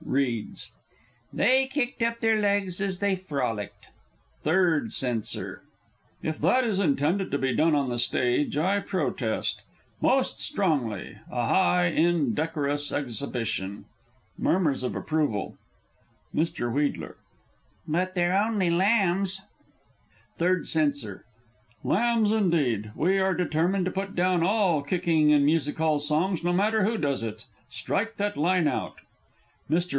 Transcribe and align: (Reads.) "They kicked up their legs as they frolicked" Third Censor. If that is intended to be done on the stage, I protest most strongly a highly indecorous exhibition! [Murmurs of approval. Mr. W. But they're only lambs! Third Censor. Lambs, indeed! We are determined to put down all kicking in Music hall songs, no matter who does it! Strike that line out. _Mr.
(Reads.) 0.03 0.71
"They 1.31 1.67
kicked 1.67 2.01
up 2.01 2.19
their 2.19 2.37
legs 2.41 2.81
as 2.81 2.99
they 2.99 3.15
frolicked" 3.15 3.85
Third 4.43 4.91
Censor. 4.91 5.61
If 6.21 6.37
that 6.39 6.65
is 6.65 6.81
intended 6.81 7.31
to 7.31 7.37
be 7.37 7.55
done 7.55 7.75
on 7.75 7.87
the 7.89 7.99
stage, 7.99 8.57
I 8.57 8.79
protest 8.81 9.61
most 10.01 10.37
strongly 10.37 11.17
a 11.31 11.45
highly 11.45 11.95
indecorous 12.03 12.91
exhibition! 12.91 13.85
[Murmurs 14.37 14.83
of 14.83 14.95
approval. 14.97 15.55
Mr. 16.35 16.65
W. 16.67 17.13
But 17.87 18.13
they're 18.13 18.35
only 18.37 18.69
lambs! 18.69 19.41
Third 20.37 20.67
Censor. 20.67 21.23
Lambs, 21.85 22.33
indeed! 22.33 22.91
We 22.95 23.19
are 23.19 23.35
determined 23.35 23.85
to 23.85 23.91
put 23.91 24.15
down 24.15 24.43
all 24.43 24.81
kicking 24.81 25.29
in 25.29 25.45
Music 25.45 25.77
hall 25.77 25.99
songs, 25.99 26.43
no 26.43 26.51
matter 26.51 26.83
who 26.83 26.97
does 26.97 27.21
it! 27.23 27.45
Strike 27.69 28.17
that 28.17 28.35
line 28.35 28.67
out. 28.67 28.95
_Mr. 29.69 29.89